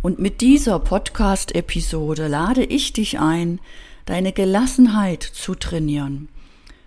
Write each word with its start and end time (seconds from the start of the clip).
Und 0.00 0.20
mit 0.20 0.40
dieser 0.40 0.78
Podcast-Episode 0.78 2.28
lade 2.28 2.62
ich 2.62 2.92
dich 2.92 3.18
ein, 3.18 3.58
deine 4.06 4.32
Gelassenheit 4.32 5.24
zu 5.24 5.56
trainieren, 5.56 6.28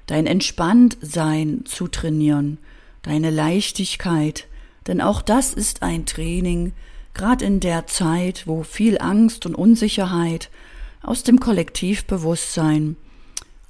dein 0.06 0.26
Entspanntsein 0.26 1.63
zu 1.66 1.89
trainieren, 1.89 2.58
deine 3.02 3.29
Leichtigkeit, 3.29 4.47
denn 4.88 5.02
auch 5.02 5.21
das 5.21 5.54
ist 5.54 5.84
ein 5.84 6.05
Training, 6.05 6.71
gerade 7.13 7.44
in 7.44 7.60
der 7.60 7.86
Zeit, 7.86 8.47
wo 8.47 8.64
viel 8.64 8.97
Angst 9.00 9.46
und 9.46 9.55
Unsicherheit 9.55 10.50
aus 11.04 11.23
dem 11.23 11.41
Kollektivbewusstsein 11.41 12.96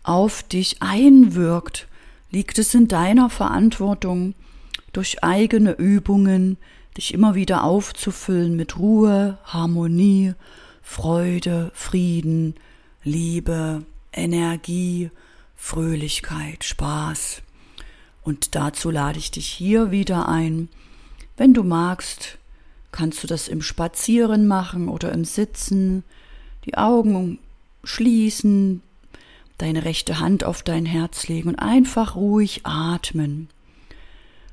auf 0.04 0.44
dich 0.44 0.84
einwirkt, 0.84 1.88
liegt 2.30 2.60
es 2.60 2.76
in 2.76 2.88
deiner 2.88 3.32
Verantwortung, 3.32 4.36
durch 4.94 5.24
eigene 5.24 5.72
Übungen 5.72 6.58
dich 6.98 7.14
immer 7.14 7.36
wieder 7.36 7.64
aufzufüllen 7.64 8.56
mit 8.56 8.78
Ruhe, 8.78 9.38
Harmonie, 9.46 10.34
Freude, 10.82 11.72
Frieden, 11.74 12.56
Liebe, 13.04 13.84
Energie, 14.14 15.10
Fröhlichkeit, 15.56 16.64
Spaß. 16.64 17.42
Und 18.24 18.56
dazu 18.56 18.92
lade 18.92 19.20
ich 19.20 19.32
dich 19.32 19.48
hier 19.48 19.92
wieder 19.92 20.28
ein. 20.28 20.70
Wenn 21.38 21.54
du 21.54 21.64
magst, 21.64 22.38
kannst 22.92 23.24
du 23.24 23.28
das 23.28 23.48
im 23.48 23.62
Spazieren 23.62 24.48
machen 24.48 24.90
oder 24.90 25.12
im 25.12 25.26
Sitzen, 25.26 26.04
die 26.66 26.78
Augen 26.78 27.40
schließen, 27.84 28.82
deine 29.58 29.86
rechte 29.86 30.20
Hand 30.20 30.44
auf 30.44 30.64
dein 30.64 30.86
Herz 30.86 31.28
legen 31.28 31.50
und 31.50 31.56
einfach 31.56 32.16
ruhig 32.16 32.62
atmen. 32.64 33.50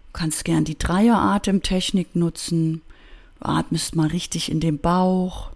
Du 0.08 0.20
kannst 0.20 0.44
gern 0.44 0.64
die 0.64 0.78
Dreieratemtechnik 0.78 2.16
nutzen. 2.16 2.82
Du 3.38 3.46
atmest 3.46 3.94
mal 3.94 4.08
richtig 4.08 4.50
in 4.50 4.58
den 4.58 4.78
Bauch, 4.78 5.50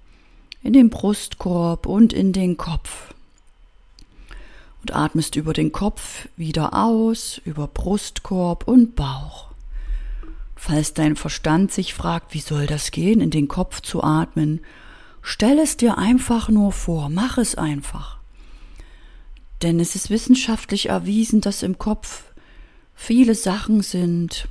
in 0.62 0.72
den 0.72 0.90
Brustkorb 0.90 1.86
und 1.86 2.12
in 2.12 2.32
den 2.32 2.56
Kopf. 2.56 3.14
Und 4.82 4.94
atmest 4.94 5.36
über 5.36 5.52
den 5.52 5.72
Kopf 5.72 6.28
wieder 6.36 6.74
aus, 6.74 7.40
über 7.44 7.66
Brustkorb 7.66 8.68
und 8.68 8.94
Bauch. 8.94 9.48
Falls 10.54 10.94
dein 10.94 11.16
Verstand 11.16 11.72
sich 11.72 11.94
fragt, 11.94 12.34
wie 12.34 12.40
soll 12.40 12.66
das 12.66 12.90
gehen, 12.90 13.20
in 13.20 13.30
den 13.30 13.48
Kopf 13.48 13.80
zu 13.80 14.02
atmen, 14.02 14.60
stell 15.22 15.58
es 15.58 15.76
dir 15.76 15.98
einfach 15.98 16.48
nur 16.48 16.72
vor, 16.72 17.08
mach 17.08 17.38
es 17.38 17.56
einfach. 17.56 18.18
Denn 19.62 19.80
es 19.80 19.94
ist 19.94 20.10
wissenschaftlich 20.10 20.88
erwiesen, 20.88 21.40
dass 21.40 21.62
im 21.62 21.78
Kopf 21.78 22.24
viele 22.94 23.34
Sachen 23.34 23.82
sind, 23.82 24.48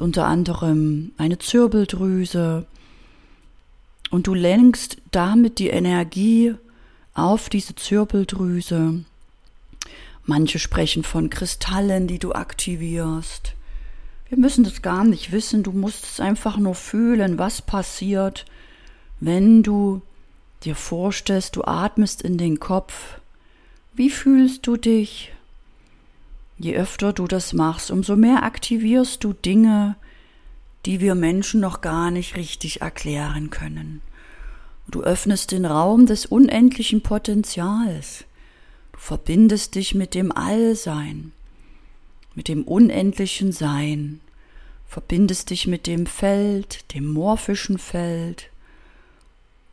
unter 0.00 0.26
anderem 0.26 1.12
eine 1.16 1.38
Zirbeldrüse, 1.38 2.66
und 4.10 4.26
du 4.26 4.34
lenkst 4.34 4.98
damit 5.10 5.58
die 5.58 5.68
Energie 5.68 6.54
auf 7.14 7.48
diese 7.48 7.74
Zirbeldrüse. 7.74 9.04
Manche 10.24 10.58
sprechen 10.58 11.02
von 11.02 11.30
Kristallen, 11.30 12.06
die 12.06 12.18
du 12.18 12.32
aktivierst. 12.32 13.54
Wir 14.28 14.38
müssen 14.38 14.64
das 14.64 14.82
gar 14.82 15.04
nicht 15.04 15.32
wissen, 15.32 15.62
du 15.62 15.72
musst 15.72 16.04
es 16.04 16.20
einfach 16.20 16.56
nur 16.56 16.74
fühlen, 16.74 17.38
was 17.38 17.62
passiert, 17.62 18.44
wenn 19.20 19.62
du 19.62 20.02
dir 20.64 20.74
vorstellst, 20.74 21.56
du 21.56 21.64
atmest 21.64 22.22
in 22.22 22.38
den 22.38 22.58
Kopf. 22.58 23.18
Wie 23.94 24.10
fühlst 24.10 24.66
du 24.66 24.76
dich? 24.76 25.32
Je 26.58 26.74
öfter 26.76 27.12
du 27.12 27.26
das 27.26 27.52
machst, 27.52 27.90
umso 27.90 28.16
mehr 28.16 28.42
aktivierst 28.42 29.22
du 29.22 29.32
Dinge, 29.32 29.96
die 30.86 31.00
wir 31.00 31.14
Menschen 31.14 31.60
noch 31.60 31.80
gar 31.80 32.10
nicht 32.10 32.36
richtig 32.36 32.80
erklären 32.80 33.50
können. 33.50 34.00
Du 34.88 35.02
öffnest 35.02 35.52
den 35.52 35.64
Raum 35.66 36.06
des 36.06 36.26
unendlichen 36.26 37.02
Potenzials. 37.02 38.24
Du 38.92 38.98
verbindest 38.98 39.74
dich 39.74 39.94
mit 39.94 40.14
dem 40.14 40.32
Allsein, 40.32 41.32
mit 42.34 42.48
dem 42.48 42.62
unendlichen 42.62 43.52
Sein, 43.52 44.20
verbindest 44.86 45.50
dich 45.50 45.66
mit 45.66 45.86
dem 45.86 46.06
Feld, 46.06 46.94
dem 46.94 47.12
morphischen 47.12 47.78
Feld. 47.78 48.48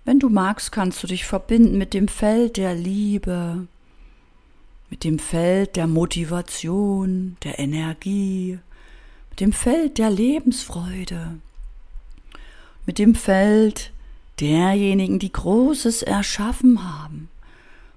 Wenn 0.03 0.19
du 0.19 0.29
magst, 0.29 0.71
kannst 0.71 1.01
du 1.03 1.07
dich 1.07 1.25
verbinden 1.25 1.77
mit 1.77 1.93
dem 1.93 2.07
Feld 2.07 2.57
der 2.57 2.75
Liebe, 2.75 3.67
mit 4.93 5.05
dem 5.05 5.17
Feld 5.17 5.75
der 5.75 5.87
Motivation, 5.87 7.35
der 7.41 7.57
Energie, 7.57 8.59
mit 9.31 9.39
dem 9.39 9.51
Feld 9.51 9.97
der 9.97 10.11
Lebensfreude, 10.11 11.39
mit 12.85 12.99
dem 12.99 13.15
Feld 13.15 13.91
derjenigen, 14.39 15.17
die 15.17 15.31
Großes 15.31 16.03
erschaffen 16.03 16.83
haben, 16.83 17.29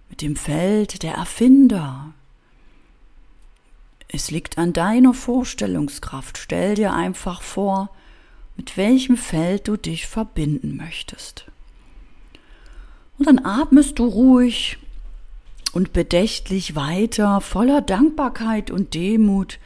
mit 0.08 0.22
dem 0.22 0.36
Feld 0.36 1.02
der 1.02 1.12
Erfinder. 1.12 2.14
Es 4.08 4.30
liegt 4.30 4.56
an 4.56 4.72
deiner 4.72 5.12
Vorstellungskraft. 5.12 6.38
Stell 6.38 6.76
dir 6.76 6.94
einfach 6.94 7.42
vor, 7.42 7.90
mit 8.56 8.78
welchem 8.78 9.18
Feld 9.18 9.68
du 9.68 9.76
dich 9.76 10.06
verbinden 10.06 10.78
möchtest. 10.78 11.44
Und 13.18 13.26
dann 13.26 13.44
atmest 13.44 13.98
du 13.98 14.06
ruhig 14.06 14.78
und 15.76 15.92
bedächtlich 15.92 16.74
weiter, 16.74 17.42
voller 17.42 17.82
Dankbarkeit 17.82 18.70
und 18.70 18.94
Demut, 18.94 19.58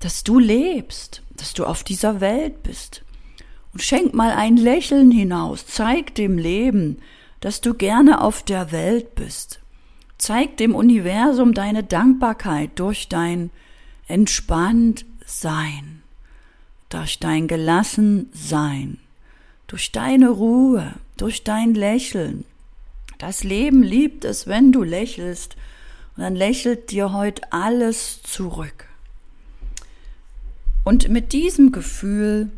dass 0.00 0.24
du 0.24 0.40
lebst, 0.40 1.22
dass 1.36 1.54
du 1.54 1.64
auf 1.64 1.84
dieser 1.84 2.20
Welt 2.20 2.64
bist. 2.64 3.04
Und 3.72 3.80
schenk 3.80 4.14
mal 4.14 4.32
ein 4.32 4.56
Lächeln 4.56 5.12
hinaus, 5.12 5.64
zeig 5.64 6.16
dem 6.16 6.38
Leben, 6.38 6.98
dass 7.38 7.60
du 7.60 7.72
gerne 7.72 8.20
auf 8.20 8.42
der 8.42 8.72
Welt 8.72 9.14
bist. 9.14 9.60
Zeig 10.18 10.56
dem 10.56 10.74
Universum 10.74 11.54
deine 11.54 11.84
Dankbarkeit 11.84 12.70
durch 12.74 13.08
dein 13.08 13.50
entspannt 14.08 15.06
Sein, 15.24 16.02
durch 16.88 17.20
dein 17.20 17.46
gelassen 17.46 18.28
Sein, 18.32 18.98
durch 19.68 19.92
deine 19.92 20.30
Ruhe, 20.30 20.94
durch 21.16 21.44
dein 21.44 21.74
Lächeln, 21.74 22.44
das 23.18 23.44
Leben 23.44 23.82
liebt 23.82 24.24
es, 24.24 24.46
wenn 24.46 24.72
du 24.72 24.82
lächelst, 24.82 25.56
und 26.16 26.22
dann 26.22 26.36
lächelt 26.36 26.90
dir 26.90 27.12
heute 27.12 27.42
alles 27.52 28.22
zurück. 28.22 28.86
Und 30.84 31.08
mit 31.08 31.32
diesem 31.32 31.72
Gefühl 31.72 32.50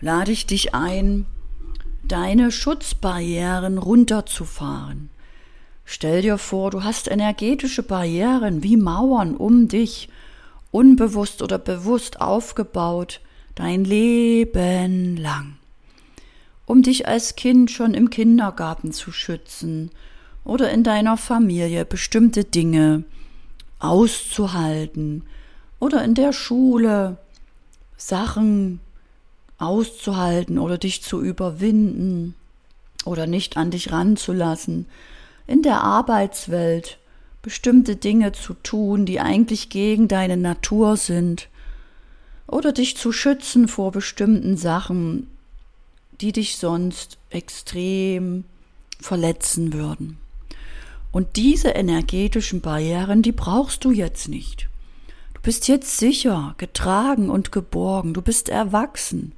lade 0.00 0.32
ich 0.32 0.46
dich 0.46 0.74
ein, 0.74 1.26
deine 2.02 2.50
Schutzbarrieren 2.50 3.78
runterzufahren. 3.78 5.10
Stell 5.84 6.22
dir 6.22 6.38
vor, 6.38 6.70
du 6.70 6.82
hast 6.82 7.08
energetische 7.08 7.82
Barrieren 7.82 8.62
wie 8.62 8.76
Mauern 8.76 9.36
um 9.36 9.68
dich, 9.68 10.08
unbewusst 10.70 11.42
oder 11.42 11.58
bewusst 11.58 12.20
aufgebaut, 12.20 13.20
dein 13.54 13.84
Leben 13.84 15.16
lang 15.16 15.56
um 16.66 16.82
dich 16.82 17.06
als 17.08 17.36
Kind 17.36 17.70
schon 17.70 17.94
im 17.94 18.10
Kindergarten 18.10 18.92
zu 18.92 19.12
schützen 19.12 19.90
oder 20.44 20.70
in 20.70 20.82
deiner 20.82 21.16
Familie 21.16 21.84
bestimmte 21.84 22.44
Dinge 22.44 23.04
auszuhalten 23.78 25.24
oder 25.78 26.04
in 26.04 26.14
der 26.14 26.32
Schule 26.32 27.18
Sachen 27.96 28.80
auszuhalten 29.58 30.58
oder 30.58 30.78
dich 30.78 31.02
zu 31.02 31.22
überwinden 31.22 32.34
oder 33.04 33.26
nicht 33.26 33.56
an 33.56 33.70
dich 33.70 33.92
ranzulassen, 33.92 34.86
in 35.46 35.62
der 35.62 35.82
Arbeitswelt 35.82 36.98
bestimmte 37.42 37.96
Dinge 37.96 38.32
zu 38.32 38.54
tun, 38.54 39.04
die 39.04 39.20
eigentlich 39.20 39.68
gegen 39.68 40.08
deine 40.08 40.38
Natur 40.38 40.96
sind, 40.96 41.48
oder 42.46 42.72
dich 42.72 42.96
zu 42.96 43.12
schützen 43.12 43.68
vor 43.68 43.92
bestimmten 43.92 44.56
Sachen, 44.56 45.28
die 46.20 46.32
dich 46.32 46.56
sonst 46.56 47.18
extrem 47.30 48.44
verletzen 49.00 49.72
würden. 49.72 50.18
Und 51.12 51.36
diese 51.36 51.68
energetischen 51.68 52.60
Barrieren, 52.60 53.22
die 53.22 53.32
brauchst 53.32 53.84
du 53.84 53.92
jetzt 53.92 54.28
nicht. 54.28 54.68
Du 55.34 55.40
bist 55.42 55.68
jetzt 55.68 55.98
sicher, 55.98 56.54
getragen 56.58 57.30
und 57.30 57.52
geborgen, 57.52 58.14
du 58.14 58.22
bist 58.22 58.48
erwachsen, 58.48 59.32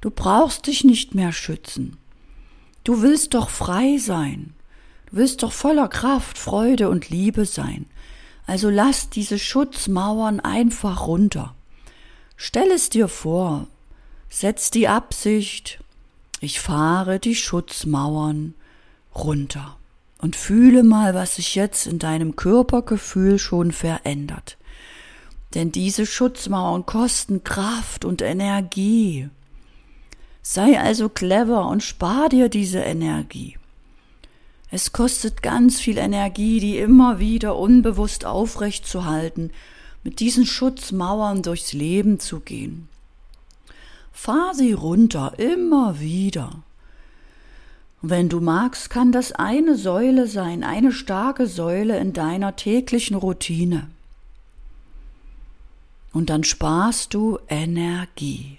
du 0.00 0.10
brauchst 0.10 0.66
dich 0.66 0.84
nicht 0.84 1.14
mehr 1.14 1.32
schützen. 1.32 1.96
Du 2.82 3.00
willst 3.00 3.32
doch 3.32 3.48
frei 3.48 3.96
sein, 3.96 4.52
du 5.06 5.16
willst 5.16 5.42
doch 5.42 5.52
voller 5.52 5.88
Kraft, 5.88 6.36
Freude 6.36 6.90
und 6.90 7.08
Liebe 7.08 7.46
sein. 7.46 7.86
Also 8.46 8.68
lass 8.68 9.08
diese 9.08 9.38
Schutzmauern 9.38 10.40
einfach 10.40 11.06
runter. 11.06 11.54
Stell 12.36 12.70
es 12.70 12.90
dir 12.90 13.08
vor, 13.08 13.68
setz 14.28 14.70
die 14.70 14.88
Absicht, 14.88 15.78
ich 16.44 16.60
fahre 16.60 17.18
die 17.18 17.34
Schutzmauern 17.34 18.54
runter 19.14 19.76
und 20.18 20.36
fühle 20.36 20.82
mal, 20.82 21.14
was 21.14 21.36
sich 21.36 21.54
jetzt 21.54 21.86
in 21.86 21.98
deinem 21.98 22.36
Körpergefühl 22.36 23.38
schon 23.38 23.72
verändert. 23.72 24.56
Denn 25.54 25.72
diese 25.72 26.06
Schutzmauern 26.06 26.86
kosten 26.86 27.44
Kraft 27.44 28.04
und 28.04 28.22
Energie. 28.22 29.28
Sei 30.42 30.78
also 30.78 31.08
clever 31.08 31.68
und 31.68 31.82
spar 31.82 32.28
dir 32.28 32.48
diese 32.48 32.80
Energie. 32.80 33.56
Es 34.70 34.92
kostet 34.92 35.42
ganz 35.42 35.80
viel 35.80 35.98
Energie, 35.98 36.58
die 36.58 36.78
immer 36.78 37.18
wieder 37.20 37.56
unbewusst 37.56 38.24
aufrecht 38.24 38.86
zu 38.86 39.04
halten, 39.04 39.50
mit 40.02 40.20
diesen 40.20 40.46
Schutzmauern 40.46 41.42
durchs 41.42 41.72
Leben 41.72 42.18
zu 42.18 42.40
gehen. 42.40 42.88
Fahr 44.14 44.54
sie 44.54 44.72
runter, 44.72 45.34
immer 45.38 46.00
wieder. 46.00 46.62
Wenn 48.00 48.28
du 48.28 48.40
magst, 48.40 48.88
kann 48.88 49.12
das 49.12 49.32
eine 49.32 49.76
Säule 49.76 50.28
sein, 50.28 50.62
eine 50.62 50.92
starke 50.92 51.46
Säule 51.46 51.98
in 51.98 52.12
deiner 52.12 52.56
täglichen 52.56 53.16
Routine. 53.16 53.88
Und 56.12 56.30
dann 56.30 56.44
sparst 56.44 57.12
du 57.12 57.38
Energie 57.48 58.58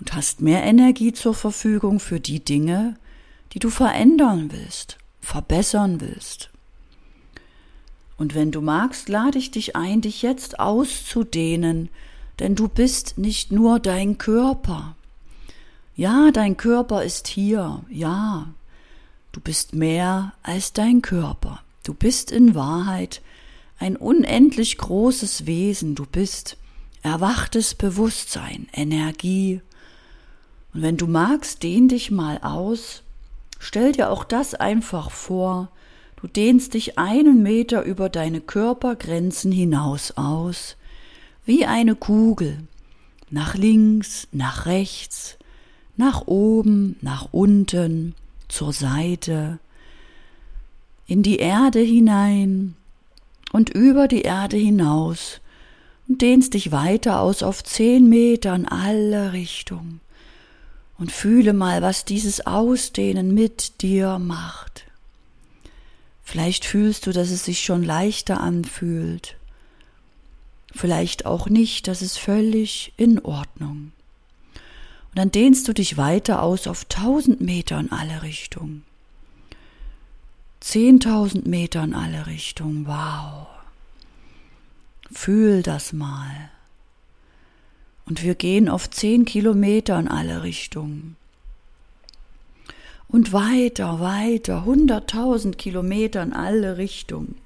und 0.00 0.14
hast 0.14 0.40
mehr 0.40 0.64
Energie 0.64 1.12
zur 1.12 1.34
Verfügung 1.34 2.00
für 2.00 2.18
die 2.18 2.40
Dinge, 2.40 2.96
die 3.52 3.58
du 3.58 3.70
verändern 3.70 4.50
willst, 4.50 4.96
verbessern 5.20 6.00
willst. 6.00 6.50
Und 8.16 8.34
wenn 8.34 8.50
du 8.50 8.62
magst, 8.62 9.08
lade 9.08 9.38
ich 9.38 9.50
dich 9.50 9.76
ein, 9.76 10.00
dich 10.00 10.22
jetzt 10.22 10.58
auszudehnen, 10.58 11.90
denn 12.38 12.54
du 12.54 12.68
bist 12.68 13.18
nicht 13.18 13.52
nur 13.52 13.78
dein 13.78 14.18
Körper. 14.18 14.96
Ja, 15.96 16.30
dein 16.32 16.56
Körper 16.56 17.04
ist 17.04 17.28
hier, 17.28 17.84
ja. 17.88 18.48
Du 19.32 19.40
bist 19.40 19.74
mehr 19.74 20.32
als 20.42 20.72
dein 20.72 21.02
Körper. 21.02 21.60
Du 21.84 21.94
bist 21.94 22.30
in 22.30 22.54
Wahrheit 22.54 23.20
ein 23.78 23.96
unendlich 23.96 24.78
großes 24.78 25.46
Wesen. 25.46 25.94
Du 25.94 26.06
bist 26.06 26.56
erwachtes 27.02 27.74
Bewusstsein, 27.74 28.68
Energie. 28.72 29.60
Und 30.72 30.82
wenn 30.82 30.96
du 30.96 31.06
magst, 31.06 31.62
dehn 31.62 31.88
dich 31.88 32.10
mal 32.10 32.38
aus. 32.38 33.02
Stell 33.58 33.92
dir 33.92 34.10
auch 34.10 34.24
das 34.24 34.54
einfach 34.54 35.10
vor. 35.10 35.70
Du 36.20 36.26
dehnst 36.26 36.74
dich 36.74 36.98
einen 36.98 37.42
Meter 37.42 37.82
über 37.82 38.08
deine 38.08 38.40
Körpergrenzen 38.40 39.52
hinaus 39.52 40.12
aus, 40.16 40.76
wie 41.44 41.66
eine 41.66 41.94
Kugel, 41.94 42.58
nach 43.30 43.54
links, 43.54 44.28
nach 44.32 44.66
rechts, 44.66 45.36
nach 45.96 46.26
oben, 46.26 46.96
nach 47.00 47.28
unten, 47.32 48.14
zur 48.48 48.72
Seite, 48.72 49.58
in 51.06 51.22
die 51.22 51.36
Erde 51.36 51.80
hinein 51.80 52.76
und 53.52 53.70
über 53.70 54.08
die 54.08 54.22
Erde 54.22 54.56
hinaus 54.56 55.40
und 56.08 56.22
dehnst 56.22 56.54
dich 56.54 56.72
weiter 56.72 57.20
aus 57.20 57.42
auf 57.42 57.62
zehn 57.64 58.08
Meter 58.08 58.54
in 58.54 58.66
alle 58.66 59.32
Richtungen 59.32 60.00
und 60.98 61.12
fühle 61.12 61.52
mal, 61.52 61.82
was 61.82 62.04
dieses 62.04 62.46
Ausdehnen 62.46 63.34
mit 63.34 63.82
dir 63.82 64.18
macht. 64.18 64.84
Vielleicht 66.22 66.64
fühlst 66.64 67.06
du, 67.06 67.12
dass 67.12 67.30
es 67.30 67.44
sich 67.44 67.62
schon 67.62 67.82
leichter 67.82 68.40
anfühlt, 68.40 69.36
vielleicht 70.74 71.26
auch 71.26 71.48
nicht, 71.48 71.88
das 71.88 72.02
ist 72.02 72.18
völlig 72.18 72.92
in 72.96 73.20
Ordnung. 73.20 73.92
Und 74.54 75.18
dann 75.18 75.30
dehnst 75.30 75.68
du 75.68 75.72
dich 75.72 75.96
weiter 75.96 76.42
aus 76.42 76.66
auf 76.66 76.84
tausend 76.86 77.40
Meter 77.40 77.78
in 77.78 77.92
alle 77.92 78.22
Richtungen. 78.22 78.84
Zehntausend 80.60 81.46
Meter 81.46 81.84
in 81.84 81.94
alle 81.94 82.26
Richtungen. 82.26 82.86
Wow. 82.86 83.46
Fühl 85.12 85.62
das 85.62 85.92
mal. 85.92 86.50
Und 88.06 88.22
wir 88.22 88.34
gehen 88.34 88.68
auf 88.68 88.90
zehn 88.90 89.24
Kilometer 89.24 89.98
in 89.98 90.08
alle 90.08 90.42
Richtungen. 90.42 91.16
Und 93.06 93.32
weiter, 93.32 94.00
weiter, 94.00 94.64
hunderttausend 94.64 95.56
Kilometer 95.58 96.22
in 96.22 96.32
alle 96.32 96.76
Richtungen. 96.78 97.36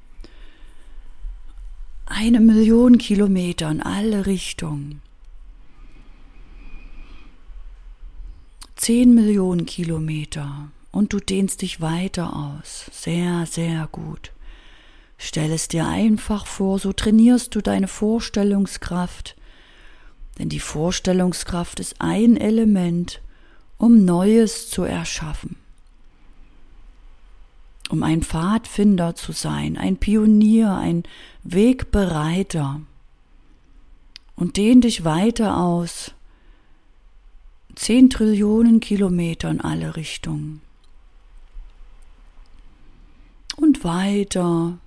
Eine 2.21 2.41
Million 2.41 2.99
Kilometer 2.99 3.71
in 3.71 3.81
alle 3.81 4.27
Richtungen. 4.27 5.03
zehn 8.75 9.15
Millionen 9.15 9.67
Kilometer 9.67 10.73
und 10.91 11.13
du 11.13 11.21
dehnst 11.21 11.63
dich 11.63 11.81
weiter 11.81 12.35
aus. 12.35 12.87
Sehr, 12.91 13.47
sehr 13.47 13.89
gut. 13.93 14.33
Stell 15.17 15.53
es 15.53 15.69
dir 15.69 15.87
einfach 15.87 16.45
vor, 16.47 16.81
so 16.81 16.93
trainierst 16.93 17.55
du 17.55 17.61
deine 17.61 17.87
Vorstellungskraft, 17.87 19.37
denn 20.41 20.49
die 20.49 20.59
Vorstellungskraft 20.59 21.79
ist 21.79 22.01
ein 22.01 22.37
Element, 22.37 23.23
um 23.77 24.05
Neues 24.05 24.69
zu 24.71 24.83
erschaffen, 24.83 25.55
um 27.89 28.03
ein 28.03 28.23
Pfadfinder 28.23 29.15
zu 29.15 29.33
sein, 29.33 29.77
ein 29.77 29.97
Pionier, 29.97 30.75
ein 30.75 31.05
Wegbereiter. 31.43 32.81
Und 34.37 34.57
dehn 34.57 34.81
dich 34.81 35.05
weiter 35.05 35.57
aus 35.57 36.13
zehn 37.75 38.11
Trillionen 38.11 38.81
Kilometer 38.81 39.51
in 39.51 39.61
alle 39.61 39.97
Richtungen. 39.97 40.61
Und 43.57 43.83
weiter 43.83 44.79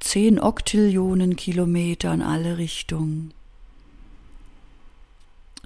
zehn 0.00 0.38
Oktillionen 0.38 1.36
Kilometer 1.36 2.12
in 2.12 2.22
alle 2.22 2.58
Richtungen. 2.58 3.32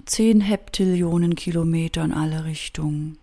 Zehn 0.05 0.41
Heptillionen 0.41 1.35
Kilometer 1.35 2.03
in 2.03 2.13
alle 2.13 2.45
Richtungen. 2.45 3.17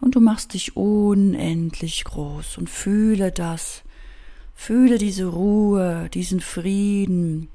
Und 0.00 0.14
du 0.14 0.20
machst 0.20 0.54
dich 0.54 0.76
unendlich 0.76 2.04
groß 2.04 2.58
und 2.58 2.70
fühle 2.70 3.32
das. 3.32 3.82
Fühle 4.54 4.98
diese 4.98 5.26
Ruhe, 5.26 6.08
diesen 6.12 6.40
Frieden, 6.40 7.48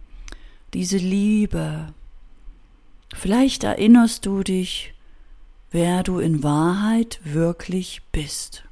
diese 0.74 0.98
Liebe, 0.98 1.94
Vielleicht 3.14 3.64
erinnerst 3.64 4.26
du 4.26 4.44
dich, 4.44 4.94
wer 5.72 6.04
du 6.04 6.20
in 6.20 6.44
Wahrheit 6.44 7.20
wirklich 7.24 8.02
bist. 8.12 8.64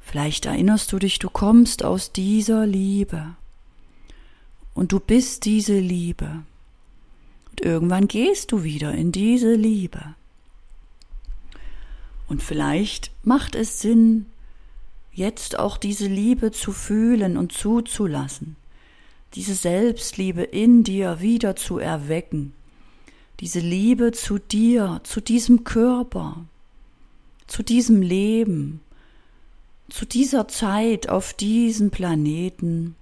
Vielleicht 0.00 0.46
erinnerst 0.46 0.92
du 0.92 0.98
dich, 0.98 1.18
du 1.18 1.30
kommst 1.30 1.84
aus 1.84 2.12
dieser 2.12 2.66
Liebe 2.66 3.34
und 4.74 4.92
du 4.92 5.00
bist 5.00 5.44
diese 5.44 5.78
Liebe. 5.78 6.42
Und 7.50 7.60
irgendwann 7.60 8.06
gehst 8.06 8.52
du 8.52 8.62
wieder 8.62 8.92
in 8.92 9.12
diese 9.12 9.54
Liebe. 9.54 10.14
Und 12.28 12.42
vielleicht 12.42 13.10
macht 13.22 13.54
es 13.54 13.80
Sinn, 13.80 14.26
jetzt 15.12 15.58
auch 15.58 15.76
diese 15.76 16.06
Liebe 16.06 16.50
zu 16.50 16.72
fühlen 16.72 17.36
und 17.36 17.52
zuzulassen, 17.52 18.56
diese 19.34 19.54
Selbstliebe 19.54 20.42
in 20.42 20.82
dir 20.84 21.20
wieder 21.20 21.56
zu 21.56 21.78
erwecken 21.78 22.52
diese 23.40 23.60
Liebe 23.60 24.12
zu 24.12 24.38
dir, 24.38 25.00
zu 25.04 25.20
diesem 25.20 25.64
Körper, 25.64 26.46
zu 27.46 27.62
diesem 27.62 28.00
Leben, 28.00 28.80
zu 29.88 30.06
dieser 30.06 30.48
Zeit 30.48 31.08
auf 31.08 31.34
diesem 31.34 31.90
Planeten, 31.90 32.96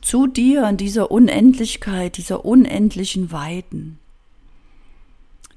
zu 0.00 0.26
dir 0.26 0.66
in 0.68 0.76
dieser 0.76 1.10
Unendlichkeit, 1.10 2.16
dieser 2.16 2.44
unendlichen 2.44 3.32
Weiten. 3.32 3.98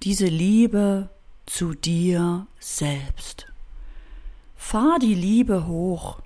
Diese 0.01 0.25
Liebe 0.25 1.09
zu 1.45 1.73
dir 1.73 2.47
selbst. 2.59 3.47
Fahr 4.55 4.99
die 4.99 5.15
Liebe 5.15 5.67
hoch, 5.67 6.19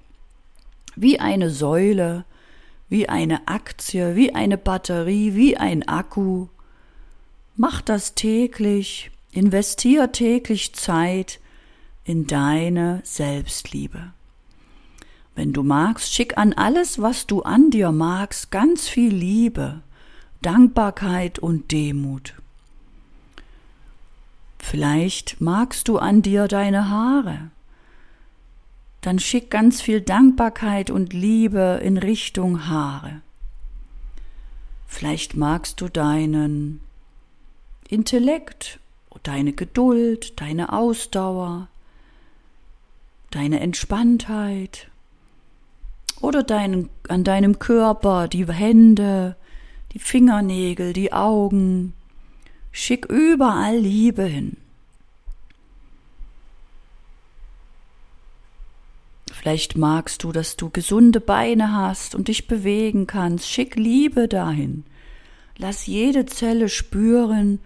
wie 0.95 1.19
eine 1.19 1.49
Säule, 1.49 2.25
wie 2.89 3.09
eine 3.09 3.47
Aktie, 3.47 4.15
wie 4.15 4.33
eine 4.35 4.57
Batterie, 4.57 5.35
wie 5.35 5.57
ein 5.57 5.87
Akku, 5.87 6.47
Mach 7.59 7.81
das 7.81 8.13
täglich, 8.13 9.09
investier 9.31 10.11
täglich 10.11 10.75
Zeit 10.75 11.39
in 12.03 12.27
deine 12.27 13.01
Selbstliebe. 13.03 14.13
Wenn 15.33 15.53
du 15.53 15.63
magst, 15.63 16.13
schick 16.13 16.37
an 16.37 16.53
alles, 16.53 17.01
was 17.01 17.25
du 17.25 17.41
an 17.41 17.71
dir 17.71 17.91
magst, 17.91 18.51
ganz 18.51 18.87
viel 18.87 19.11
Liebe, 19.11 19.81
Dankbarkeit 20.43 21.39
und 21.39 21.71
Demut. 21.71 22.35
Vielleicht 24.69 25.39
magst 25.39 25.87
du 25.87 25.97
an 25.97 26.21
dir 26.21 26.49
deine 26.49 26.89
Haare. 26.89 27.51
Dann 28.99 29.17
schick 29.17 29.49
ganz 29.49 29.79
viel 29.79 30.01
Dankbarkeit 30.01 30.89
und 30.89 31.13
Liebe 31.13 31.79
in 31.81 31.95
Richtung 31.95 32.67
Haare. 32.67 33.21
Vielleicht 34.85 35.37
magst 35.37 35.79
du 35.79 35.87
deinen 35.87 36.81
Intellekt, 37.87 38.81
deine 39.23 39.53
Geduld, 39.53 40.41
deine 40.41 40.73
Ausdauer, 40.73 41.69
deine 43.31 43.61
Entspanntheit 43.61 44.89
oder 46.19 46.43
deinen, 46.43 46.89
an 47.07 47.23
deinem 47.23 47.57
Körper 47.59 48.27
die 48.27 48.45
Hände, 48.45 49.37
die 49.93 49.99
Fingernägel, 49.99 50.91
die 50.91 51.13
Augen, 51.13 51.93
Schick 52.79 53.07
überall 53.07 53.75
Liebe 53.75 54.23
hin. 54.23 54.55
Vielleicht 59.33 59.75
magst 59.77 60.23
du, 60.23 60.31
dass 60.31 60.57
du 60.57 60.69
gesunde 60.69 61.19
Beine 61.19 61.73
hast 61.73 62.13
und 62.13 62.27
dich 62.27 62.47
bewegen 62.47 63.07
kannst. 63.07 63.49
Schick 63.49 63.75
Liebe 63.75 64.27
dahin. 64.27 64.85
Lass 65.57 65.87
jede 65.87 66.27
Zelle 66.27 66.69
spüren, 66.69 67.59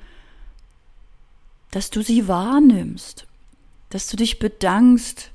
dass 1.72 1.90
du 1.90 2.02
sie 2.02 2.30
wahrnimmst, 2.30 3.28
dass 3.90 4.08
du 4.08 4.16
dich 4.16 4.40
bedankst 4.40 5.32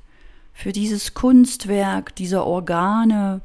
für 0.55 0.71
dieses 0.71 1.13
Kunstwerk 1.13 2.15
dieser 2.15 2.47
Organe, 2.47 3.41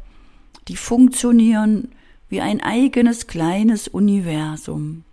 die 0.69 0.77
funktionieren 0.77 1.93
wie 2.31 2.41
ein 2.41 2.63
eigenes 2.63 3.27
kleines 3.27 3.87
Universum. 3.87 5.05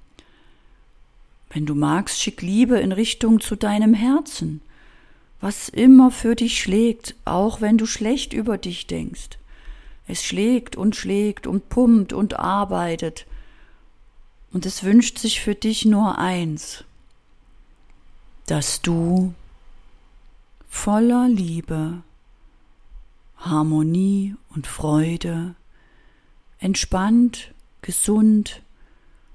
Wenn 1.50 1.66
du 1.66 1.76
magst, 1.76 2.22
schick 2.22 2.42
Liebe 2.42 2.80
in 2.80 2.92
Richtung 2.92 3.40
zu 3.40 3.56
deinem 3.56 3.94
Herzen, 3.94 4.62
was 5.42 5.70
immer 5.70 6.12
für 6.12 6.36
dich 6.36 6.62
schlägt, 6.62 7.16
auch 7.26 7.62
wenn 7.62 7.78
du 7.78 7.86
schlecht 7.86 8.34
über 8.34 8.58
dich 8.58 8.88
denkst. 8.88 9.40
Es 10.08 10.24
schlägt 10.24 10.76
und 10.76 10.96
schlägt 10.96 11.48
und 11.48 11.70
pumpt 11.70 12.14
und 12.14 12.40
arbeitet, 12.40 13.26
und 14.52 14.66
es 14.66 14.84
wünscht 14.84 15.20
sich 15.20 15.42
für 15.42 15.54
dich 15.54 15.86
nur 15.86 16.18
eins, 16.18 16.84
dass 18.48 18.82
du 18.82 19.34
voller 20.68 21.28
Liebe, 21.30 22.02
Harmonie 23.38 24.36
und 24.56 24.66
Freude, 24.66 25.54
entspannt, 26.58 27.54
gesund 27.82 28.62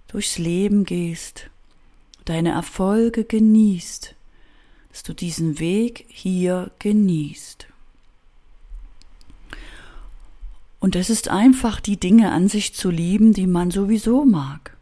durchs 0.09 0.39
Leben 0.39 0.85
gehst, 0.85 1.49
deine 2.25 2.53
Erfolge 2.53 3.25
genießt, 3.25 4.15
dass 4.91 5.03
du 5.03 5.13
diesen 5.13 5.59
Weg 5.59 6.07
hier 6.09 6.71
genießt. 6.79 7.67
Und 10.81 10.97
es 10.97 11.09
ist 11.09 11.29
einfach, 11.29 11.81
die 11.81 11.99
Dinge 11.99 12.31
an 12.33 12.49
sich 12.49 12.75
zu 12.75 12.91
lieben, 12.91 13.33
die 13.33 13.47
man 13.47 13.71
sowieso 13.71 14.25
mag. 14.25 14.77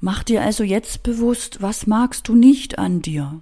Mach 0.00 0.22
dir 0.22 0.42
also 0.42 0.64
jetzt 0.64 1.02
bewusst, 1.02 1.62
was 1.62 1.86
magst 1.86 2.28
du 2.28 2.34
nicht 2.34 2.78
an 2.78 3.00
dir? 3.00 3.40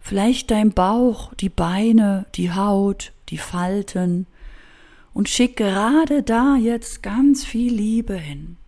Vielleicht 0.00 0.50
dein 0.50 0.72
Bauch, 0.72 1.34
die 1.34 1.48
Beine, 1.48 2.26
die 2.34 2.52
Haut, 2.52 3.12
die 3.30 3.38
Falten 3.38 4.26
und 5.12 5.28
schick 5.28 5.56
gerade 5.56 6.22
da 6.22 6.56
jetzt 6.56 7.02
ganz 7.02 7.44
viel 7.44 7.72
Liebe 7.72 8.14
hin. 8.14 8.58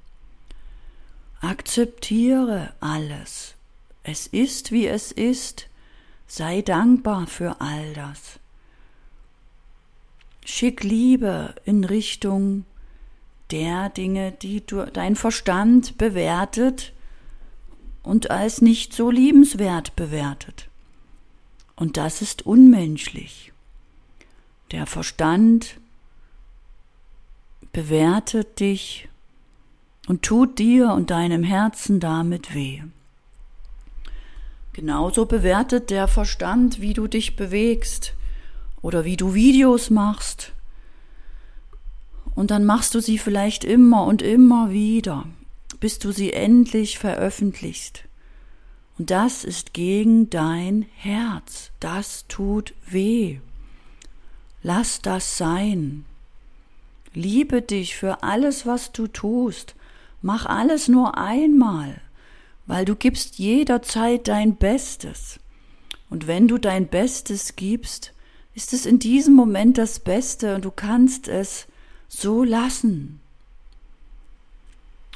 Akzeptiere 1.49 2.75
alles. 2.79 3.55
Es 4.03 4.27
ist, 4.27 4.71
wie 4.71 4.87
es 4.87 5.13
ist. 5.13 5.71
Sei 6.27 6.61
dankbar 6.61 7.27
für 7.27 7.63
all 7.63 7.95
das. 7.95 8.39
Schick 10.45 10.85
Liebe 10.85 11.55
in 11.65 11.85
Richtung 11.85 12.67
der 13.51 13.89
Dinge, 13.89 14.33
die 14.33 14.61
du, 14.61 14.85
dein 14.93 15.17
Verstand 15.17 15.97
bewertet 15.97 16.93
und 18.03 18.31
als 18.31 18.61
nicht 18.61 18.93
so 18.93 19.11
liebenswert 19.11 19.97
bewertet. 19.97 20.69
Und 21.77 21.97
das 21.97 22.21
ist 22.21 22.45
unmenschlich. 22.45 23.55
Der 24.71 24.85
Verstand 24.85 25.81
bewertet 27.73 28.61
dich 28.61 29.09
und 30.09 30.23
tut 30.23 30.59
dir 30.59 30.93
und 30.93 31.11
deinem 31.11 31.45
Herzen 31.45 32.01
damit 32.01 32.55
weh. 32.55 32.83
Genauso 34.73 35.27
bewertet 35.27 35.91
der 35.91 36.09
Verstand, 36.09 36.81
wie 36.81 36.95
du 36.95 37.07
dich 37.07 37.37
bewegst 37.37 38.15
oder 38.83 39.05
wie 39.05 39.17
du 39.17 39.35
Videos 39.35 39.91
machst 39.91 40.53
und 42.39 42.53
dann 42.53 42.65
machst 42.65 42.95
du 42.95 43.01
sie 43.01 43.19
vielleicht 43.19 43.65
immer 43.65 44.05
und 44.05 44.23
immer 44.23 44.71
wieder, 44.71 45.27
bis 45.81 45.99
du 45.99 46.13
sie 46.13 46.33
endlich 46.33 46.97
veröffentlichst. 46.97 48.05
Und 48.97 49.11
das 49.11 49.43
ist 49.43 49.75
gegen 49.75 50.31
dein 50.31 50.87
Herz. 50.95 51.73
Das 51.81 52.27
tut 52.29 52.75
weh. 52.89 53.41
Lass 54.63 55.03
das 55.03 55.37
sein. 55.37 56.05
Liebe 57.13 57.61
dich 57.61 57.97
für 57.97 58.23
alles, 58.23 58.67
was 58.67 58.93
du 58.93 59.09
tust. 59.09 59.75
Mach 60.21 60.47
alles 60.47 60.89
nur 60.89 61.17
einmal, 61.17 62.01
weil 62.67 62.85
du 62.85 62.97
gibst 62.97 63.39
jederzeit 63.39 64.27
dein 64.29 64.57
Bestes. 64.57 65.39
Und 66.11 66.27
wenn 66.27 66.49
du 66.49 66.59
dein 66.59 66.89
Bestes 66.89 67.57
gibst, 67.57 68.13
ist 68.55 68.73
es 68.73 68.87
in 68.87 68.99
diesem 68.99 69.35
Moment 69.35 69.79
das 69.79 70.01
Beste 70.01 70.57
und 70.57 70.65
du 70.65 70.71
kannst 70.71 71.29
es 71.29 71.67
so 72.09 72.43
lassen. 72.43 73.21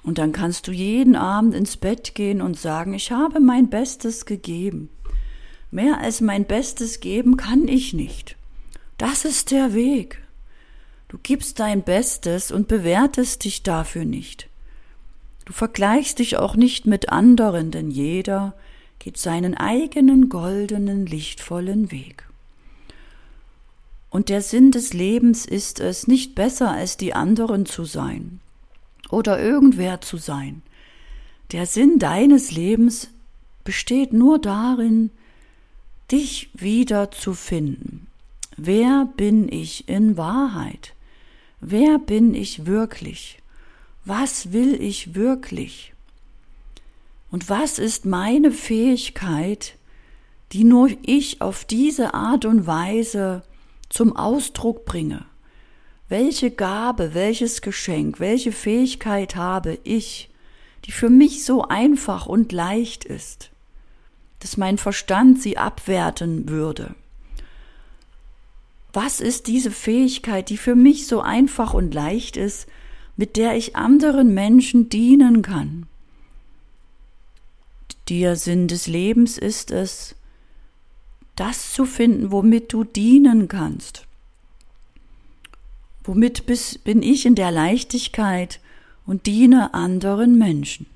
Und 0.04 0.18
dann 0.18 0.32
kannst 0.32 0.68
du 0.68 0.72
jeden 0.72 1.16
Abend 1.16 1.54
ins 1.54 1.76
Bett 1.76 2.14
gehen 2.14 2.40
und 2.40 2.58
sagen, 2.58 2.94
ich 2.94 3.12
habe 3.12 3.40
mein 3.40 3.70
Bestes 3.70 4.26
gegeben. 4.26 4.90
Mehr 5.70 5.98
als 5.98 6.20
mein 6.20 6.44
Bestes 6.44 7.00
geben 7.00 7.36
kann 7.36 7.66
ich 7.66 7.94
nicht. 7.94 8.36
Das 8.98 9.24
ist 9.24 9.50
der 9.50 9.74
Weg. 9.74 10.22
Du 11.08 11.18
gibst 11.22 11.60
dein 11.60 11.82
Bestes 11.82 12.52
und 12.52 12.68
bewertest 12.68 13.44
dich 13.44 13.62
dafür 13.62 14.04
nicht. 14.04 14.48
Du 15.44 15.52
vergleichst 15.52 16.18
dich 16.18 16.36
auch 16.36 16.56
nicht 16.56 16.86
mit 16.86 17.08
anderen, 17.10 17.70
denn 17.70 17.90
jeder 17.90 18.54
geht 18.98 19.16
seinen 19.16 19.56
eigenen 19.56 20.28
goldenen, 20.28 21.06
lichtvollen 21.06 21.90
Weg. 21.90 22.28
Und 24.10 24.28
der 24.28 24.42
Sinn 24.42 24.70
des 24.70 24.92
Lebens 24.92 25.46
ist 25.46 25.80
es, 25.80 26.06
nicht 26.06 26.34
besser 26.34 26.70
als 26.70 26.96
die 26.96 27.14
anderen 27.14 27.66
zu 27.66 27.84
sein 27.84 28.40
oder 29.10 29.40
irgendwer 29.40 30.00
zu 30.00 30.18
sein. 30.18 30.62
Der 31.50 31.66
Sinn 31.66 31.98
deines 31.98 32.52
Lebens 32.52 33.08
besteht 33.64 34.12
nur 34.12 34.38
darin, 34.38 35.10
dich 36.10 36.50
wieder 36.54 37.10
zu 37.10 37.34
finden. 37.34 38.06
Wer 38.56 39.08
bin 39.16 39.50
ich 39.50 39.88
in 39.88 40.16
Wahrheit? 40.16 40.94
Wer 41.60 41.98
bin 41.98 42.34
ich 42.34 42.66
wirklich? 42.66 43.41
Was 44.04 44.52
will 44.52 44.80
ich 44.80 45.14
wirklich? 45.14 45.92
Und 47.30 47.48
was 47.48 47.78
ist 47.78 48.04
meine 48.04 48.50
Fähigkeit, 48.50 49.76
die 50.52 50.64
nur 50.64 50.90
ich 51.02 51.40
auf 51.40 51.64
diese 51.64 52.12
Art 52.14 52.44
und 52.44 52.66
Weise 52.66 53.42
zum 53.88 54.16
Ausdruck 54.16 54.84
bringe. 54.84 55.24
Welche 56.08 56.50
Gabe, 56.50 57.14
welches 57.14 57.62
Geschenk, 57.62 58.20
welche 58.20 58.52
Fähigkeit 58.52 59.36
habe 59.36 59.78
ich, 59.84 60.30
die 60.84 60.92
für 60.92 61.08
mich 61.08 61.44
so 61.44 61.62
einfach 61.62 62.26
und 62.26 62.52
leicht 62.52 63.04
ist, 63.04 63.50
dass 64.40 64.56
mein 64.56 64.76
Verstand 64.76 65.40
sie 65.40 65.56
abwerten 65.56 66.48
würde. 66.48 66.94
Was 68.92 69.20
ist 69.20 69.46
diese 69.46 69.70
Fähigkeit, 69.70 70.50
die 70.50 70.58
für 70.58 70.74
mich 70.74 71.06
so 71.06 71.22
einfach 71.22 71.72
und 71.72 71.94
leicht 71.94 72.36
ist, 72.36 72.66
mit 73.16 73.36
der 73.36 73.56
ich 73.56 73.76
anderen 73.76 74.34
Menschen 74.34 74.88
dienen 74.88 75.42
kann? 75.42 75.86
Der 78.08 78.36
Sinn 78.36 78.68
des 78.68 78.86
Lebens 78.86 79.38
ist 79.38 79.70
es, 79.70 80.16
das 81.36 81.72
zu 81.72 81.86
finden, 81.86 82.30
womit 82.30 82.72
du 82.72 82.84
dienen 82.84 83.48
kannst. 83.48 84.06
Womit 86.04 86.44
bin 86.84 87.02
ich 87.02 87.26
in 87.26 87.34
der 87.34 87.50
Leichtigkeit 87.50 88.60
und 89.06 89.26
diene 89.26 89.74
anderen 89.74 90.36
Menschen. 90.36 90.86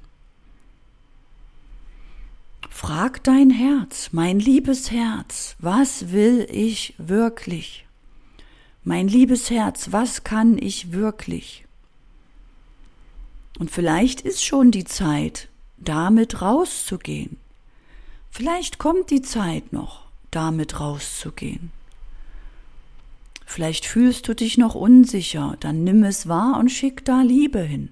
Frag 2.71 3.25
dein 3.25 3.51
Herz, 3.51 4.11
mein 4.13 4.39
liebes 4.39 4.91
Herz, 4.91 5.57
was 5.59 6.13
will 6.13 6.47
ich 6.51 6.95
wirklich? 6.99 7.87
Mein 8.85 9.09
liebes 9.09 9.49
Herz, 9.51 9.93
was 9.93 10.25
kann 10.25 10.59
ich 10.59 10.93
wirklich? 10.93 11.66
Und 13.59 13.71
vielleicht 13.71 14.21
ist 14.21 14.45
schon 14.45 14.71
die 14.71 14.85
Zeit, 14.85 15.49
damit 15.77 16.43
rauszugehen. 16.43 17.39
Vielleicht 18.31 18.79
kommt 18.79 19.11
die 19.11 19.23
Zeit 19.23 19.73
noch 19.73 20.07
damit 20.31 20.81
rauszugehen. 20.81 21.73
Vielleicht 23.47 23.87
fühlst 23.87 24.29
du 24.29 24.35
dich 24.35 24.59
noch 24.59 24.75
unsicher, 24.75 25.57
dann 25.61 25.85
nimm 25.85 26.05
es 26.05 26.29
wahr 26.29 26.59
und 26.59 26.69
schick 26.69 27.05
da 27.05 27.23
Liebe 27.23 27.61
hin. 27.61 27.91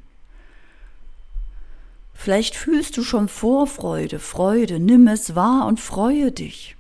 Vielleicht 2.13 2.57
fühlst 2.57 2.97
du 2.97 3.03
schon 3.03 3.29
Vorfreude, 3.29 4.19
Freude, 4.19 4.79
nimm 4.79 5.09
es 5.09 5.35
wahr 5.35 5.67
und 5.67 5.81
freue 5.81 6.33
dich. 6.33 6.77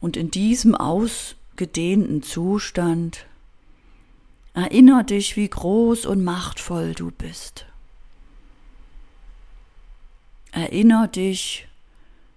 Und 0.00 0.16
in 0.16 0.30
diesem 0.30 0.74
ausgedehnten 0.74 2.22
Zustand 2.22 3.26
erinnere 4.54 5.04
dich, 5.04 5.36
wie 5.36 5.48
groß 5.48 6.06
und 6.06 6.24
machtvoll 6.24 6.94
du 6.94 7.10
bist. 7.10 7.66
Erinner 10.52 11.08
dich, 11.08 11.68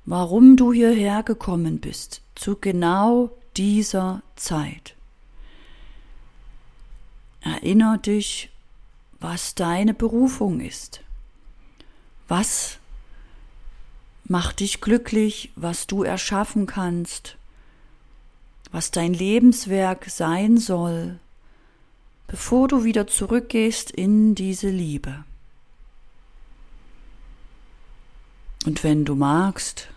warum 0.05 0.55
du 0.55 0.71
hierher 0.73 1.23
gekommen 1.23 1.79
bist, 1.79 2.21
zu 2.35 2.57
genau 2.57 3.31
dieser 3.57 4.21
Zeit. 4.35 4.95
Erinner 7.41 7.97
dich, 7.97 8.49
was 9.19 9.55
deine 9.55 9.93
Berufung 9.93 10.59
ist. 10.59 11.01
Was 12.27 12.77
macht 14.25 14.59
dich 14.59 14.81
glücklich, 14.81 15.51
was 15.55 15.87
du 15.87 16.03
erschaffen 16.03 16.65
kannst, 16.65 17.37
was 18.71 18.91
dein 18.91 19.13
Lebenswerk 19.13 20.09
sein 20.09 20.57
soll, 20.57 21.19
bevor 22.33 22.67
du 22.67 22.83
wieder 22.83 23.05
zurückgehst 23.05 23.91
in 23.91 24.33
diese 24.33 24.67
Liebe. 24.67 25.23
Und 28.65 28.83
wenn 28.83 29.05
du 29.05 29.13
magst, 29.13 29.89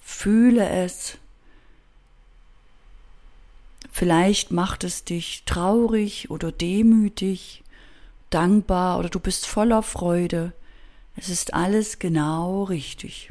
fühle 0.00 0.66
es. 0.66 1.18
Vielleicht 3.92 4.50
macht 4.50 4.82
es 4.82 5.04
dich 5.04 5.42
traurig 5.44 6.30
oder 6.30 6.52
demütig, 6.52 7.62
dankbar 8.30 8.98
oder 8.98 9.10
du 9.10 9.20
bist 9.20 9.46
voller 9.46 9.82
Freude. 9.82 10.54
Es 11.16 11.28
ist 11.28 11.52
alles 11.52 11.98
genau 11.98 12.62
richtig. 12.64 13.30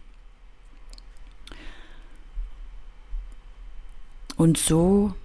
Und 4.37 4.59
so 4.59 5.15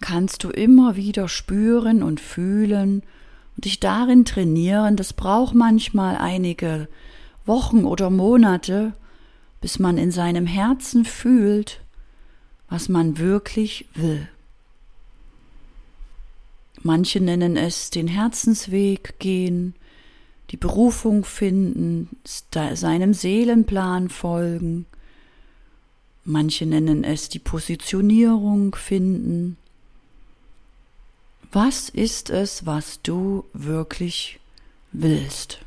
kannst 0.00 0.44
du 0.44 0.50
immer 0.50 0.96
wieder 0.96 1.28
spüren 1.28 2.02
und 2.02 2.20
fühlen 2.20 3.02
und 3.56 3.64
dich 3.64 3.80
darin 3.80 4.24
trainieren. 4.24 4.96
Das 4.96 5.12
braucht 5.12 5.54
manchmal 5.54 6.16
einige 6.16 6.88
Wochen 7.44 7.84
oder 7.84 8.10
Monate, 8.10 8.94
bis 9.60 9.78
man 9.78 9.98
in 9.98 10.10
seinem 10.10 10.46
Herzen 10.46 11.04
fühlt, 11.04 11.80
was 12.68 12.88
man 12.88 13.18
wirklich 13.18 13.86
will. 13.94 14.28
Manche 16.82 17.20
nennen 17.20 17.56
es 17.56 17.90
den 17.90 18.06
Herzensweg 18.06 19.18
gehen, 19.18 19.74
die 20.50 20.56
Berufung 20.56 21.24
finden, 21.24 22.10
seinem 22.74 23.12
Seelenplan 23.12 24.08
folgen. 24.08 24.86
Manche 26.24 26.66
nennen 26.66 27.02
es 27.02 27.28
die 27.28 27.38
Positionierung 27.38 28.74
finden. 28.74 29.56
Was 31.52 31.88
ist 31.88 32.30
es, 32.30 32.66
was 32.66 33.00
du 33.02 33.44
wirklich 33.52 34.40
willst? 34.92 35.60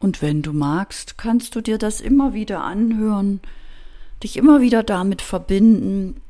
Und 0.00 0.22
wenn 0.22 0.42
du 0.42 0.52
magst, 0.52 1.18
kannst 1.18 1.54
du 1.54 1.60
dir 1.60 1.78
das 1.78 2.00
immer 2.00 2.32
wieder 2.34 2.62
anhören, 2.62 3.40
dich 4.22 4.36
immer 4.36 4.60
wieder 4.60 4.82
damit 4.82 5.22
verbinden. 5.22 6.20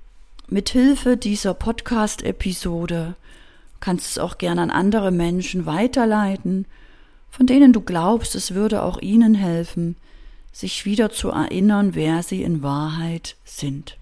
Mit 0.49 0.71
Hilfe 0.71 1.17
dieser 1.17 1.55
Podcast-Episode 1.55 3.15
kannst 3.81 4.07
du 4.07 4.11
es 4.11 4.19
auch 4.19 4.39
gerne 4.39 4.63
an 4.63 4.71
andere 4.71 5.11
Menschen 5.11 5.67
weiterleiten, 5.67 6.67
von 7.31 7.47
denen 7.47 7.73
du 7.73 7.81
glaubst, 7.81 8.35
es 8.35 8.55
würde 8.55 8.83
auch 8.83 9.01
ihnen 9.01 9.35
helfen, 9.35 9.97
sich 10.53 10.85
wieder 10.87 11.11
zu 11.11 11.29
erinnern, 11.31 11.95
wer 11.95 12.23
sie 12.23 12.43
in 12.43 12.63
Wahrheit 12.63 13.37
sind. 13.45 13.99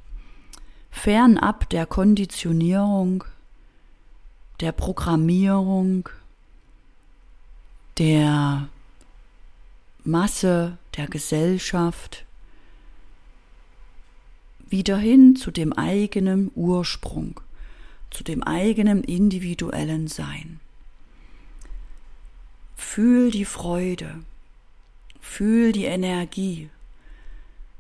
Fernab 0.97 1.69
der 1.71 1.87
Konditionierung, 1.87 3.23
der 4.59 4.73
Programmierung, 4.73 6.09
der 7.99 8.69
Masse 10.03 10.79
der 10.97 11.07
Gesellschaft 11.07 12.25
wieder 14.69 14.97
hin 14.97 15.37
zu 15.37 15.53
dem 15.53 15.75
eigenen 15.75 16.51
Ursprung, 16.57 17.41
zu 18.11 18.25
dem 18.25 18.43
eigenen 18.43 19.05
individuellen 19.05 20.09
Sein. 20.09 20.61
Fühl 22.75 23.31
die 23.31 23.45
Freude, 23.45 24.25
fühl 25.21 25.71
die 25.71 25.85
Energie, 25.85 26.69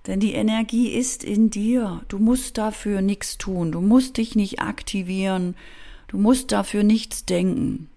denn 0.06 0.20
die 0.20 0.34
Energie 0.34 0.88
ist 0.88 1.24
in 1.24 1.50
dir. 1.50 2.02
Du 2.08 2.18
musst 2.18 2.58
dafür 2.58 3.00
nichts 3.00 3.38
tun, 3.38 3.72
du 3.72 3.80
musst 3.80 4.16
dich 4.16 4.36
nicht 4.36 4.60
aktivieren, 4.60 5.56
du 6.08 6.18
musst 6.18 6.52
dafür 6.52 6.84
nichts 6.84 7.24
denken. 7.24 7.88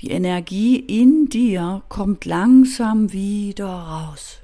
Die 0.00 0.10
Energie 0.10 0.76
in 0.76 1.28
dir 1.28 1.82
kommt 1.88 2.24
langsam 2.24 3.12
wieder 3.12 3.68
raus, 3.68 4.38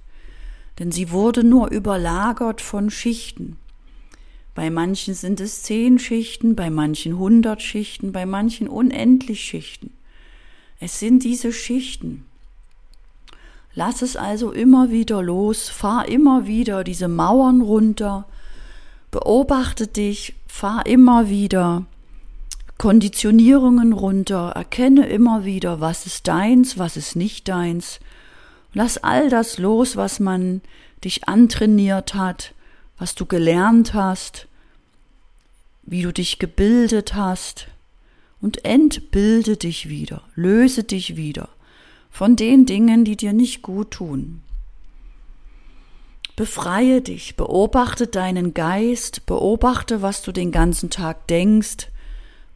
denn 0.79 0.93
sie 0.93 1.11
wurde 1.11 1.43
nur 1.43 1.71
überlagert 1.71 2.61
von 2.61 2.91
Schichten. 2.91 3.57
Bei 4.55 4.71
manchen 4.71 5.15
sind 5.15 5.41
es 5.41 5.63
zehn 5.63 5.99
Schichten, 5.99 6.57
bei 6.57 6.71
manchen 6.71 7.17
hundert 7.17 7.63
Schichten, 7.63 8.13
bei 8.13 8.27
manchen 8.27 8.69
unendlich 8.69 9.41
Schichten. 9.41 9.93
Es 10.81 10.99
sind 10.99 11.25
diese 11.25 11.53
Schichten. 11.53 12.25
Lass 13.79 14.03
es 14.03 14.17
also 14.17 14.51
immer 14.51 14.91
wieder 14.91 15.23
los, 15.23 15.69
fahr 15.69 16.09
immer 16.09 16.49
wieder 16.49 16.83
diese 16.83 17.07
Mauern 17.07 17.63
runter, 17.63 18.27
beobachte 19.13 19.87
dich, 19.87 20.35
fahr 20.49 20.85
immer 20.85 21.29
wieder 21.29 21.87
Konditionierungen 22.77 23.93
runter, 23.93 24.51
erkenne 24.57 25.07
immer 25.07 25.45
wieder, 25.45 25.81
was 25.81 26.07
ist 26.07 26.27
deins, 26.27 26.77
was 26.77 26.97
ist 26.97 27.15
nicht 27.15 27.47
deins. 27.47 28.01
Lass 28.75 28.99
all 28.99 29.31
das 29.31 29.59
los, 29.59 29.95
was 29.95 30.19
man 30.19 30.61
dich 31.05 31.29
antrainiert 31.29 32.15
hat, 32.15 32.55
was 32.99 33.15
du 33.15 33.27
gelernt 33.27 33.95
hast, 33.95 34.49
wie 35.85 36.03
du 36.03 36.13
dich 36.13 36.41
gebildet 36.41 37.15
hast, 37.15 37.69
und 38.41 38.65
entbilde 38.65 39.57
dich 39.57 39.89
wieder, 39.89 40.23
löse 40.35 40.83
dich 40.83 41.15
wieder 41.15 41.49
von 42.19 42.35
den 42.35 42.67
Dingen, 42.67 43.05
die 43.05 43.17
dir 43.17 43.33
nicht 43.33 43.63
gut 43.63 43.93
tun. 43.93 44.43
Befreie 46.35 47.01
dich, 47.01 47.37
beobachte 47.37 48.09
deinen 48.09 48.55
Geist, 48.55 49.25
beobachte, 49.25 50.03
was 50.03 50.23
du 50.23 50.33
den 50.33 50.51
ganzen 50.51 50.91
Tag 50.91 51.29
denkst, 51.29 51.87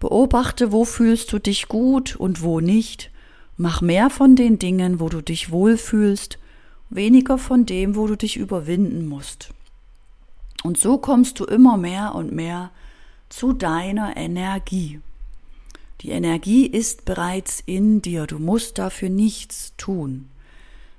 Beobachte, 0.01 0.73
wo 0.73 0.85
fühlst 0.85 1.33
du 1.33 1.39
dich 1.39 1.69
gut 1.69 2.17
und 2.17 2.43
wo 2.43 2.59
nicht. 2.59 3.13
Mach 3.57 3.81
mehr 3.81 4.11
von 4.11 4.35
den 4.35 4.59
Dingen, 4.59 4.99
wo 4.99 5.09
du 5.09 5.23
dich 5.23 5.53
wohlfühlst, 5.53 6.41
weniger 6.91 7.39
von 7.39 7.65
dem, 7.65 7.95
wo 7.95 8.09
du 8.09 8.17
dich 8.17 8.37
überwinden 8.37 9.07
musst. 9.07 9.51
Und 10.65 10.77
so 10.77 10.99
kommst 10.99 11.39
du 11.39 11.45
immer 11.45 11.77
mehr 11.77 12.17
und 12.17 12.33
mehr 12.33 12.73
zu 13.29 13.53
deiner 13.53 14.17
Energie. 14.17 14.99
Die 16.03 16.11
Energie 16.11 16.67
ist 16.67 17.05
bereits 17.05 17.63
in 17.65 18.03
dir, 18.03 18.27
du 18.27 18.39
musst 18.39 18.79
dafür 18.79 19.09
nichts 19.09 19.75
tun. 19.77 20.29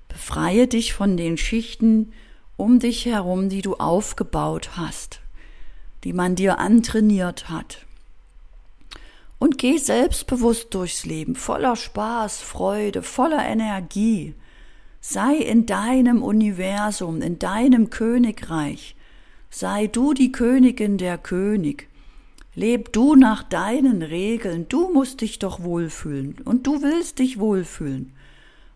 Befreie 0.07 0.67
dich 0.67 0.93
von 0.93 1.17
den 1.17 1.37
Schichten 1.37 2.13
um 2.55 2.79
dich 2.79 3.05
herum, 3.05 3.49
die 3.49 3.61
du 3.61 3.75
aufgebaut 3.75 4.77
hast, 4.77 5.19
die 6.03 6.13
man 6.13 6.35
dir 6.35 6.59
antrainiert 6.59 7.49
hat 7.49 7.85
und 9.43 9.57
geh 9.57 9.77
selbstbewusst 9.77 10.73
durchs 10.73 11.05
Leben, 11.05 11.35
voller 11.35 11.75
Spaß, 11.75 12.39
Freude, 12.39 13.03
voller 13.03 13.45
Energie. 13.45 14.35
Sei 15.01 15.35
in 15.35 15.65
deinem 15.65 16.23
Universum, 16.23 17.21
in 17.21 17.39
deinem 17.39 17.89
Königreich. 17.89 18.95
Sei 19.49 19.87
du 19.87 20.13
die 20.13 20.31
Königin 20.31 20.97
der 20.97 21.17
König. 21.17 21.89
Leb 22.55 22.93
du 22.93 23.15
nach 23.15 23.41
deinen 23.41 24.03
Regeln. 24.03 24.67
Du 24.69 24.91
musst 24.93 25.21
dich 25.21 25.39
doch 25.39 25.63
wohlfühlen 25.63 26.37
und 26.45 26.67
du 26.67 26.81
willst 26.83 27.19
dich 27.19 27.39
wohlfühlen. 27.39 28.13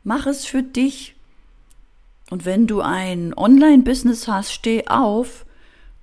Mach 0.03 0.25
es 0.25 0.45
für 0.45 0.63
dich. 0.63 1.15
Und 2.29 2.45
wenn 2.45 2.65
du 2.67 2.81
ein 2.81 3.33
Online-Business 3.37 4.27
hast, 4.27 4.51
steh 4.51 4.87
auf 4.87 5.45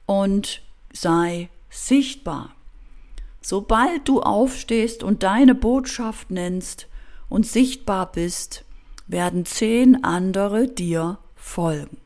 und 0.07 0.63
sei 0.93 1.49
sichtbar. 1.69 2.55
Sobald 3.41 4.09
du 4.09 4.23
aufstehst 4.23 5.03
und 5.03 5.23
deine 5.23 5.55
Botschaft 5.55 6.31
nennst 6.31 6.87
und 7.29 7.47
sichtbar 7.47 8.11
bist, 8.11 8.65
werden 9.07 9.45
zehn 9.45 10.03
andere 10.03 10.69
dir 10.69 11.19
folgen. 11.35 11.99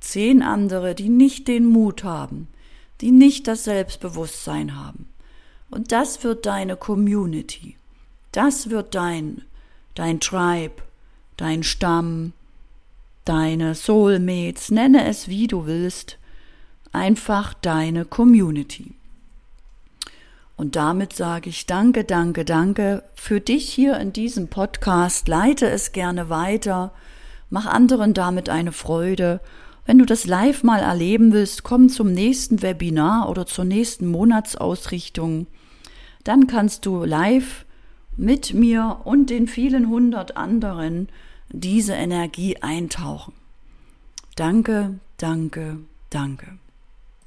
Zehn 0.00 0.42
andere, 0.42 0.94
die 0.94 1.08
nicht 1.08 1.46
den 1.46 1.66
Mut 1.66 2.02
haben, 2.02 2.48
die 3.04 3.10
nicht 3.10 3.48
das 3.48 3.64
Selbstbewusstsein 3.64 4.76
haben. 4.76 5.10
Und 5.68 5.92
das 5.92 6.24
wird 6.24 6.46
deine 6.46 6.74
Community. 6.74 7.76
Das 8.32 8.70
wird 8.70 8.94
dein, 8.94 9.42
dein 9.94 10.20
Tribe, 10.20 10.82
dein 11.36 11.64
Stamm, 11.64 12.32
deine 13.26 13.74
Soulmates, 13.74 14.70
nenne 14.70 15.06
es 15.06 15.28
wie 15.28 15.46
du 15.46 15.66
willst, 15.66 16.16
einfach 16.92 17.52
deine 17.52 18.06
Community. 18.06 18.94
Und 20.56 20.74
damit 20.74 21.12
sage 21.12 21.50
ich 21.50 21.66
danke, 21.66 22.04
danke, 22.04 22.46
danke 22.46 23.02
für 23.14 23.38
dich 23.38 23.68
hier 23.68 23.98
in 23.98 24.14
diesem 24.14 24.48
Podcast. 24.48 25.28
Leite 25.28 25.68
es 25.68 25.92
gerne 25.92 26.30
weiter. 26.30 26.90
Mach 27.50 27.66
anderen 27.66 28.14
damit 28.14 28.48
eine 28.48 28.72
Freude. 28.72 29.42
Wenn 29.86 29.98
du 29.98 30.06
das 30.06 30.26
live 30.26 30.62
mal 30.62 30.80
erleben 30.80 31.32
willst, 31.32 31.62
komm 31.62 31.88
zum 31.88 32.12
nächsten 32.12 32.62
Webinar 32.62 33.28
oder 33.28 33.46
zur 33.46 33.64
nächsten 33.64 34.06
Monatsausrichtung. 34.08 35.46
Dann 36.24 36.46
kannst 36.46 36.86
du 36.86 37.04
live 37.04 37.66
mit 38.16 38.54
mir 38.54 39.00
und 39.04 39.28
den 39.28 39.46
vielen 39.46 39.88
hundert 39.88 40.36
anderen 40.36 41.08
diese 41.50 41.92
Energie 41.92 42.56
eintauchen. 42.62 43.34
Danke, 44.36 44.98
danke, 45.18 45.78
danke. 46.10 46.58